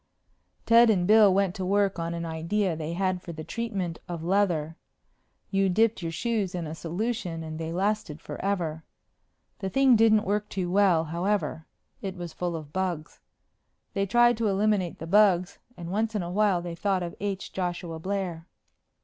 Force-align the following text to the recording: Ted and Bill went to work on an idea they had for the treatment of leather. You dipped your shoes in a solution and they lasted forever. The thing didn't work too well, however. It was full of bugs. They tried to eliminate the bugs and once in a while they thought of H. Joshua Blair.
Ted 0.65 0.89
and 0.89 1.05
Bill 1.05 1.31
went 1.31 1.53
to 1.53 1.63
work 1.63 1.99
on 1.99 2.15
an 2.15 2.25
idea 2.25 2.75
they 2.75 2.93
had 2.93 3.21
for 3.21 3.33
the 3.33 3.43
treatment 3.43 3.99
of 4.09 4.23
leather. 4.23 4.75
You 5.51 5.69
dipped 5.69 6.01
your 6.01 6.11
shoes 6.11 6.55
in 6.55 6.65
a 6.65 6.73
solution 6.73 7.43
and 7.43 7.59
they 7.59 7.71
lasted 7.71 8.19
forever. 8.19 8.83
The 9.59 9.69
thing 9.69 9.95
didn't 9.95 10.23
work 10.25 10.49
too 10.49 10.71
well, 10.71 11.03
however. 11.03 11.67
It 12.01 12.15
was 12.15 12.33
full 12.33 12.55
of 12.55 12.73
bugs. 12.73 13.19
They 13.93 14.07
tried 14.07 14.37
to 14.37 14.47
eliminate 14.47 14.97
the 14.97 15.05
bugs 15.05 15.59
and 15.77 15.91
once 15.91 16.15
in 16.15 16.23
a 16.23 16.31
while 16.31 16.63
they 16.63 16.73
thought 16.73 17.03
of 17.03 17.13
H. 17.19 17.53
Joshua 17.53 17.99
Blair. 17.99 18.47